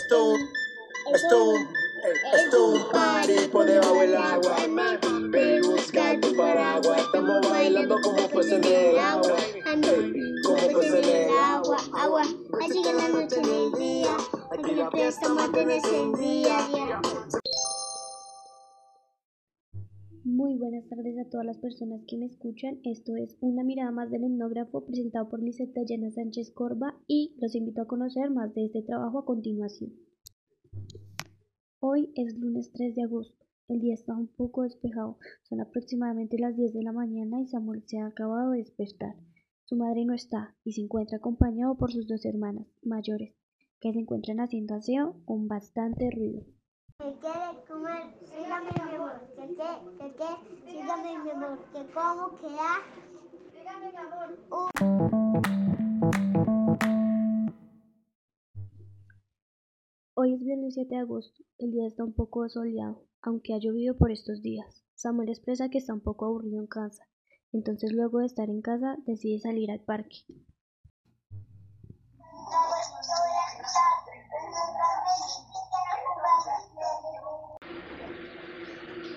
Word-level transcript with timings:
Esto, 0.00 0.32
esto 2.32 2.64
un 2.68 2.88
party 2.88 3.48
por 3.52 3.66
debajo 3.66 4.00
del 4.00 4.16
agua. 4.16 4.56
Ve 5.28 5.56
y 5.56 5.66
busca 5.66 6.18
tu 6.18 6.34
paraguas. 6.34 7.02
Estamos 7.02 7.50
bailando 7.50 7.96
como 8.02 8.28
pues 8.30 8.50
en 8.50 8.64
el 8.64 8.98
agua. 8.98 9.36
Como 10.42 10.68
pues 10.72 10.92
en 10.94 11.04
el 11.04 11.28
agua, 11.38 11.76
agua. 11.92 12.22
Así 12.22 12.82
que 12.82 12.92
la 12.94 13.08
noche 13.08 13.40
en 13.40 13.44
el 13.44 13.72
día. 13.72 14.16
Aquí 14.50 14.74
la 14.74 14.90
fiesta 14.90 15.28
mantiene 15.28 15.76
encendida. 15.76 16.66
Muy 20.50 20.58
buenas 20.58 20.88
tardes 20.88 21.16
a 21.16 21.30
todas 21.30 21.46
las 21.46 21.58
personas 21.58 22.02
que 22.08 22.18
me 22.18 22.26
escuchan. 22.26 22.80
Esto 22.82 23.14
es 23.14 23.36
Una 23.40 23.62
mirada 23.62 23.92
más 23.92 24.10
del 24.10 24.24
etnógrafo 24.24 24.84
presentado 24.84 25.28
por 25.28 25.40
Lisette 25.40 25.72
Dayana 25.72 26.10
Sánchez 26.10 26.50
Corba 26.50 27.00
y 27.06 27.36
los 27.38 27.54
invito 27.54 27.82
a 27.82 27.86
conocer 27.86 28.30
más 28.30 28.52
de 28.52 28.64
este 28.64 28.82
trabajo 28.82 29.20
a 29.20 29.24
continuación. 29.24 29.92
Hoy 31.78 32.12
es 32.16 32.36
lunes 32.36 32.72
3 32.72 32.96
de 32.96 33.02
agosto. 33.04 33.46
El 33.68 33.78
día 33.78 33.94
está 33.94 34.12
un 34.16 34.26
poco 34.26 34.64
despejado. 34.64 35.18
Son 35.44 35.60
aproximadamente 35.60 36.36
las 36.36 36.56
10 36.56 36.72
de 36.72 36.82
la 36.82 36.90
mañana 36.90 37.40
y 37.40 37.46
Samuel 37.46 37.84
se 37.86 37.98
ha 37.98 38.06
acabado 38.06 38.50
de 38.50 38.58
despertar. 38.58 39.14
Su 39.66 39.76
madre 39.76 40.04
no 40.04 40.14
está 40.14 40.56
y 40.64 40.72
se 40.72 40.80
encuentra 40.80 41.18
acompañado 41.18 41.76
por 41.76 41.92
sus 41.92 42.08
dos 42.08 42.24
hermanas 42.24 42.66
mayores, 42.82 43.36
que 43.78 43.92
se 43.92 44.00
encuentran 44.00 44.40
haciendo 44.40 44.74
aseo 44.74 45.14
con 45.26 45.46
bastante 45.46 46.10
ruido. 46.10 46.44
Que 47.00 47.10
quiere 47.18 47.64
comer, 47.66 48.02
sígame 48.26 48.70
mi 48.74 48.94
amor, 48.94 49.16
que 49.34 49.44
qué, 49.56 49.70
que 49.98 50.08
qué, 50.16 50.30
sígame 50.70 51.18
mi 51.18 51.30
amor, 51.30 51.58
que 51.72 51.82
como, 51.94 52.36
que 52.36 52.46
ha. 52.46 52.76
Sígame 53.52 53.86
mi 53.90 53.96
amor. 53.96 54.28
Hoy 60.14 60.34
es 60.34 60.40
viernes 60.40 60.74
7 60.74 60.94
de 60.94 61.00
agosto. 61.00 61.42
El 61.56 61.70
día 61.70 61.86
está 61.86 62.04
un 62.04 62.12
poco 62.12 62.46
soleado, 62.50 63.06
aunque 63.22 63.54
ha 63.54 63.58
llovido 63.58 63.96
por 63.96 64.10
estos 64.10 64.42
días. 64.42 64.84
Samuel 64.94 65.30
expresa 65.30 65.70
que 65.70 65.78
está 65.78 65.94
un 65.94 66.02
poco 66.02 66.26
aburrido 66.26 66.60
en 66.60 66.66
casa, 66.66 67.08
entonces 67.52 67.92
luego 67.92 68.18
de 68.18 68.26
estar 68.26 68.50
en 68.50 68.60
casa 68.60 68.98
decide 69.06 69.38
salir 69.38 69.70
al 69.70 69.80
parque. 69.80 70.18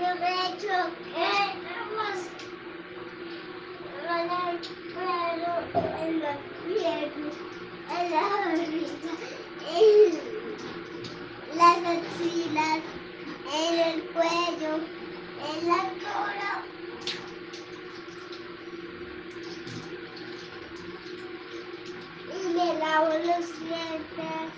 Yo 0.00 0.14
me 0.16 0.28
he 0.28 0.48
hecho 0.48 0.76
que 1.04 1.28
van 4.06 4.30
a 4.30 4.32
pelo 4.94 5.52
en 6.00 6.12
la 6.20 6.32
pierna, 6.66 7.30
en 7.98 8.06
la 8.10 8.20
barriga, 8.20 9.12
en 11.50 11.58
las 11.58 11.80
axilas, 11.84 12.69
en 13.52 13.78
el 13.78 14.02
cuello, 14.10 14.76
en 14.76 15.68
la 15.68 15.82
cola. 16.02 16.66
Y 22.28 22.48
me 22.54 22.78
lavo 22.78 23.08
los 23.08 23.58
dientes. 23.60 24.52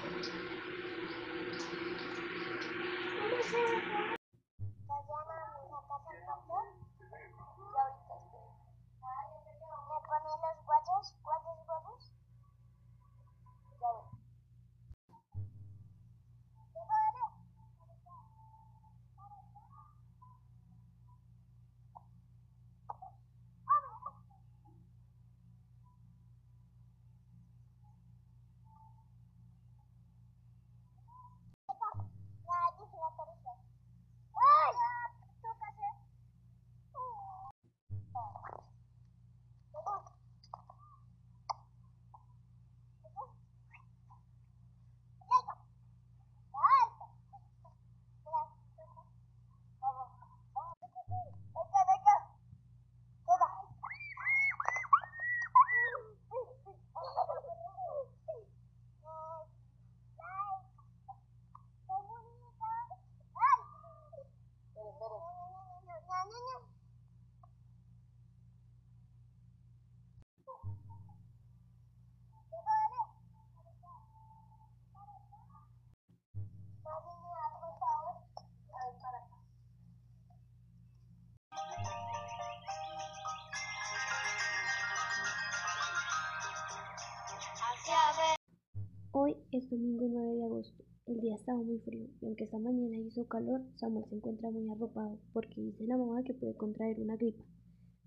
Es 89.52 89.68
domingo 89.68 90.08
9 90.08 90.34
de 90.34 90.44
agosto. 90.44 90.82
El 91.06 91.20
día 91.20 91.34
estaba 91.34 91.62
muy 91.62 91.78
frío 91.80 92.08
y 92.20 92.26
aunque 92.26 92.44
esta 92.44 92.58
mañana 92.58 92.96
hizo 92.96 93.26
calor, 93.26 93.60
Samuel 93.76 94.06
se 94.08 94.14
encuentra 94.14 94.50
muy 94.50 94.68
arropado 94.70 95.18
porque 95.34 95.60
dice 95.60 95.84
la 95.86 95.98
mamá 95.98 96.22
que 96.22 96.32
puede 96.32 96.56
contraer 96.56 96.98
una 97.00 97.16
gripa. 97.16 97.44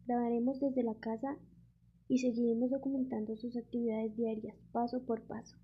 Grabaremos 0.07 0.59
desde 0.59 0.83
la 0.83 0.95
casa 0.95 1.37
y 2.07 2.17
seguiremos 2.17 2.71
documentando 2.71 3.37
sus 3.37 3.55
actividades 3.57 4.15
diarias, 4.15 4.57
paso 4.71 5.05
por 5.05 5.21
paso. 5.27 5.55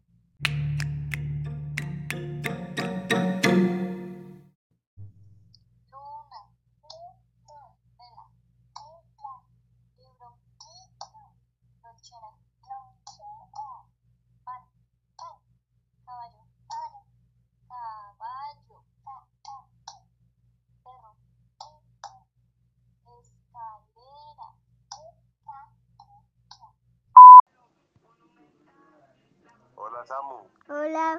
Hola, 30.74 31.18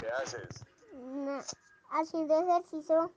¿qué 0.00 0.08
haces? 0.20 0.64
haciendo 1.92 2.42
ejercicio. 2.42 3.12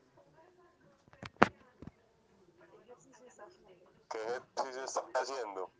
¿Qué 4.11 4.19
ejercicio 4.19 4.83
estás 4.83 5.03
haciendo? 5.15 5.71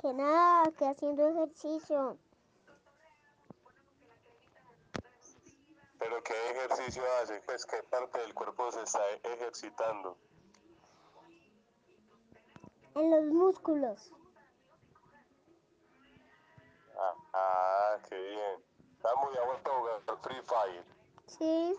Que 0.00 0.12
nada, 0.12 0.72
que 0.72 0.86
haciendo 0.86 1.28
ejercicio. 1.28 2.18
¿Pero 6.00 6.24
qué 6.24 6.50
ejercicio 6.50 7.04
haces? 7.22 7.40
Pues 7.46 7.64
qué 7.64 7.80
parte 7.84 8.18
del 8.18 8.34
cuerpo 8.34 8.72
se 8.72 8.82
está 8.82 9.08
ejercitando. 9.22 10.18
En 12.96 13.10
los 13.12 13.32
músculos. 13.32 14.10
Ah, 16.96 17.14
ah, 17.32 17.98
qué 18.14 18.30
bien. 18.30 18.64
Ya 19.02 19.44
vuelto 19.44 19.70
a 19.70 19.78
jugar 19.78 20.00
Free 20.22 20.42
Fire. 20.42 20.84
Sí. 21.26 21.78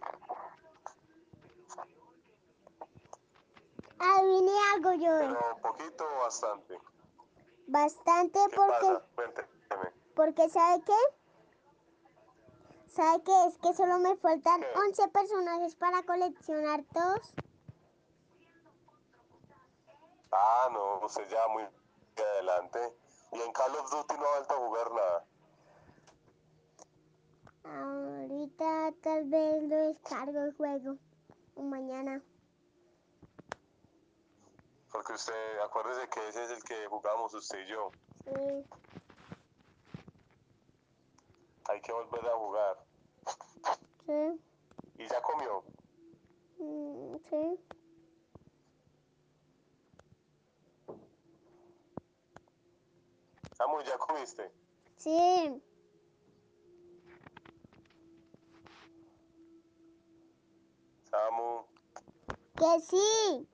Adivine 3.99 4.51
algo 4.73 4.93
yo. 4.93 5.17
Pero 5.19 5.57
poquito 5.61 6.03
o 6.03 6.19
bastante. 6.21 6.79
Bastante 7.67 8.39
¿Qué 8.49 8.55
porque, 8.55 8.99
pasa? 9.67 9.91
Porque 10.15 10.49
¿sabe 10.49 10.83
qué? 10.85 10.97
¿Sabe 12.89 13.23
qué? 13.23 13.45
Es 13.47 13.57
que 13.57 13.73
solo 13.73 13.97
me 13.99 14.15
faltan 14.17 14.61
¿Qué? 14.61 14.67
11 14.75 15.07
personajes 15.07 15.75
para 15.75 16.03
coleccionar 16.03 16.83
todos. 16.93 17.33
Ah, 20.31 20.69
no, 20.71 21.05
usted 21.05 21.27
ya 21.29 21.47
muy 21.47 21.67
adelante. 22.17 22.93
Y 23.31 23.41
en 23.41 23.51
Call 23.53 23.75
of 23.75 23.89
Duty 23.89 24.15
no 24.15 24.25
ha 24.25 24.31
vuelto 24.31 24.53
a 24.53 24.57
jugar 24.57 24.91
nada. 24.91 25.25
Tal 28.91 29.25
vez 29.25 29.63
lo 29.63 29.75
descargo 29.75 30.39
el 30.43 30.53
juego. 30.55 30.97
O 31.55 31.63
mañana. 31.63 32.21
Porque 34.91 35.13
usted, 35.13 35.59
acuérdese 35.63 36.09
que 36.09 36.27
ese 36.29 36.43
es 36.45 36.51
el 36.51 36.63
que 36.63 36.87
jugamos 36.87 37.33
usted 37.33 37.59
y 37.59 37.67
yo. 37.67 37.91
Sí. 38.23 38.65
Hay 41.65 41.81
que 41.81 41.91
volver 41.91 42.25
a 42.25 42.37
jugar. 42.37 42.77
Sí. 44.05 44.41
¿Y 44.97 45.07
ya 45.07 45.21
comió? 45.21 45.63
Mm, 46.59 47.15
sí. 47.29 47.59
Samu, 53.57 53.81
¿ya 53.81 53.97
comiste? 53.97 54.51
Sí. 54.97 55.61
Samu, 61.09 61.65
Que 62.57 62.79
sí. 62.81 63.47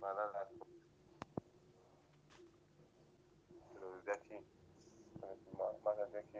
mala 0.00 0.26
la- 0.32 0.48
Pero 3.72 3.96
desde 3.96 4.12
aquí. 4.12 4.46
Más, 5.58 5.82
más 5.84 5.96
desde 6.12 6.18
aquí. 6.20 6.38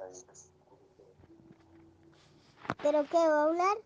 Ahí. 0.00 0.12
¿Pero 2.82 3.04
qué 3.10 3.16
va 3.18 3.42
a 3.42 3.44
hablar? 3.44 3.76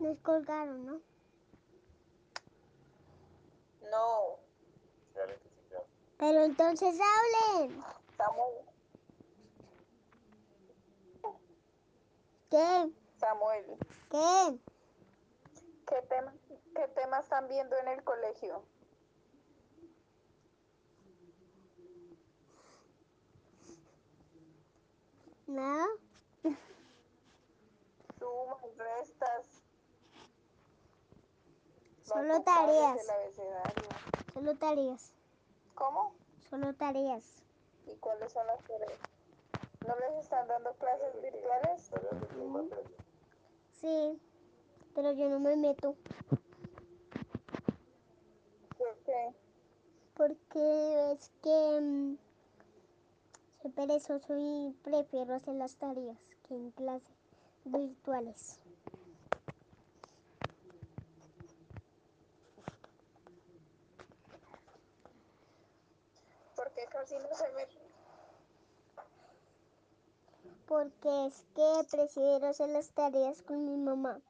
Nos 0.00 0.18
colgaron. 0.20 1.02
No, 3.90 4.38
Dale 5.14 5.34
que 5.38 5.48
sí, 5.48 5.68
ya. 5.70 5.82
Pero 6.28 6.44
entonces 6.44 6.94
hablen. 7.00 7.82
Samuel, 8.18 8.54
¿Qué? 12.50 12.92
Samuel, 13.16 13.64
¿Qué? 14.10 14.58
¿qué 15.86 16.02
tema, 16.06 16.34
qué 16.74 16.88
tema 16.88 17.20
están 17.20 17.48
viendo 17.48 17.74
en 17.78 17.88
el 17.88 18.04
colegio? 18.04 18.62
¿Nada? 25.46 25.86
Sumas, 28.18 28.76
restas, 28.76 29.46
Solo 32.04 32.42
tareas. 32.42 32.98
Solo 34.34 34.54
tareas. 34.56 35.14
¿Cómo? 35.78 36.12
Solo 36.50 36.74
tareas. 36.74 37.22
¿Y 37.86 37.94
cuáles 37.98 38.32
son 38.32 38.44
las 38.48 38.60
tareas? 38.64 38.98
¿No 39.86 39.94
les 40.00 40.24
están 40.24 40.48
dando 40.48 40.72
clases 40.72 41.22
virtuales? 41.22 41.90
Materia. 42.50 42.98
Sí. 43.80 44.20
Pero 44.96 45.12
yo 45.12 45.28
no 45.28 45.38
me 45.38 45.54
meto. 45.54 45.94
¿Por 48.76 48.96
qué? 49.04 49.32
Porque 50.16 51.12
es 51.12 51.30
que 51.42 51.80
mm, 51.80 52.16
soy 53.62 53.70
perezoso 53.70 54.34
y 54.36 54.74
prefiero 54.82 55.32
hacer 55.36 55.54
las 55.54 55.76
tareas 55.76 56.18
que 56.48 56.54
en 56.54 56.72
clases 56.72 57.16
virtuales. 57.64 58.58
¿Por 66.68 66.74
qué 66.74 66.86
casi 66.92 67.14
no 67.18 67.34
se 67.34 67.50
meten? 67.52 67.82
Porque 70.66 71.26
es 71.26 71.42
que 71.54 71.86
prefiero 71.90 72.46
hacer 72.46 72.68
las 72.68 72.90
tareas 72.90 73.40
con 73.40 73.64
mi 73.64 73.74
mamá. 73.78 74.20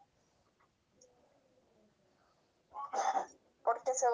Porque 3.64 3.93
se. 3.93 4.06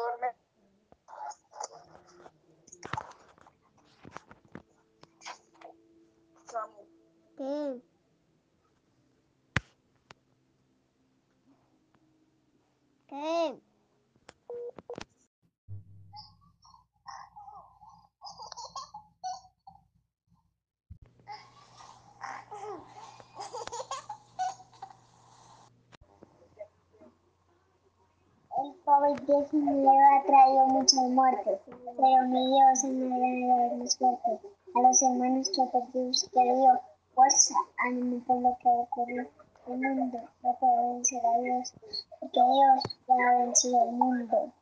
Samuel, 6.46 6.88
¿Qué? 7.36 7.82
¿Qué? 13.06 13.60
El 28.56 28.72
COVID-19 29.04 30.00
ha 30.00 30.24
traído 30.24 30.66
muchas 30.68 31.04
muertes, 31.10 31.60
pero 31.66 32.28
mi 32.28 32.46
Dios 32.46 32.84
es 32.84 32.90
más 32.90 33.18
grande 33.18 33.46
de 33.46 33.76
los 33.76 34.00
muertos. 34.00 34.40
A 34.74 34.80
los 34.80 35.02
hermanos 35.02 35.50
que 35.54 35.62
perdimos 35.70 36.30
querido, 36.32 36.80
fuerza, 37.14 37.54
ánimo 37.86 38.24
por 38.24 38.40
lo 38.40 38.56
que 38.62 38.68
ocurrió. 38.68 39.28
El 39.68 39.78
mundo 39.78 40.20
no 40.42 40.56
puede 40.58 40.92
vencer 40.94 41.20
a 41.26 41.38
Dios, 41.38 41.74
porque 42.18 42.40
Dios 42.40 42.98
ya 43.06 43.14
ha 43.14 43.38
vencido 43.44 43.84
el 43.84 43.92
mundo. 43.92 44.52